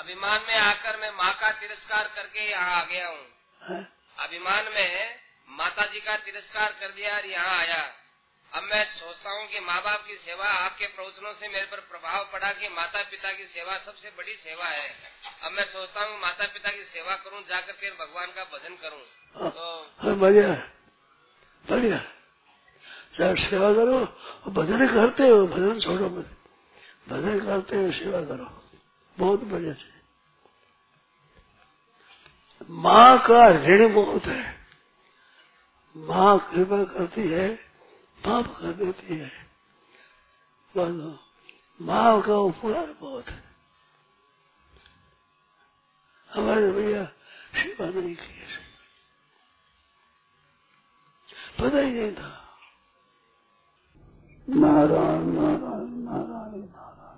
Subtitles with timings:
[0.00, 3.80] अभिमान में आकर मैं माँ का तिरस्कार करके यहाँ आ गया हूँ।
[4.18, 5.18] अभिमान में
[5.50, 7.80] माता जी का तिरस्कार कर दिया और यहाँ आया।
[8.52, 12.24] अब मैं सोचता हूँ कि माँ बाप की सेवा आपके प्रवचनों से मेरे पर प्रभाव
[12.32, 14.88] पड़ा कि माता पिता की सेवा सबसे बड़ी सेवा है।
[15.44, 19.04] अब मैं सोचता हूँ माता पिता की सेवा करूँ जाकर फिर भगवान का भजन करूँ।
[19.36, 20.48] हाँ, तो हाँ, बढ़िया।
[21.64, 21.98] बढ़िया।
[23.18, 24.00] चाहे सेवा करो
[24.52, 28.48] भजन करते हो भजन छोड़ो भजन करते हो सेवा करो।
[29.20, 30.00] बहुत बढ़िया से।
[32.70, 34.66] माँ का ऋण बहुत है।
[35.96, 37.56] माँ कृपा करती है,
[38.24, 39.32] पाप कर देती है।
[40.74, 41.18] बोलो,
[41.82, 43.44] माँ का उपकार बहुत है।
[46.34, 47.04] हमारे भैया
[47.54, 48.40] सेवा नहीं की
[51.60, 52.46] पता ही नहीं था।
[54.48, 57.09] नारायण नारायण नारायण नारायण।